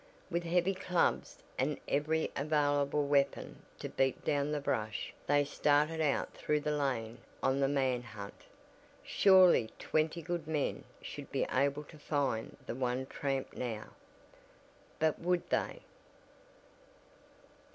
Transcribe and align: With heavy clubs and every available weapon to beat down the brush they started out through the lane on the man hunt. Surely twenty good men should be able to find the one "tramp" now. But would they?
With 0.31 0.43
heavy 0.45 0.73
clubs 0.73 1.43
and 1.59 1.79
every 1.87 2.31
available 2.35 3.05
weapon 3.07 3.61
to 3.77 3.87
beat 3.87 4.25
down 4.25 4.51
the 4.51 4.59
brush 4.59 5.13
they 5.27 5.45
started 5.45 6.01
out 6.01 6.33
through 6.33 6.61
the 6.61 6.75
lane 6.75 7.19
on 7.43 7.59
the 7.59 7.67
man 7.67 8.01
hunt. 8.01 8.45
Surely 9.03 9.69
twenty 9.77 10.23
good 10.23 10.47
men 10.47 10.85
should 11.03 11.31
be 11.31 11.45
able 11.51 11.83
to 11.83 11.99
find 11.99 12.57
the 12.65 12.73
one 12.73 13.05
"tramp" 13.05 13.53
now. 13.53 13.89
But 14.97 15.19
would 15.19 15.47
they? 15.51 15.83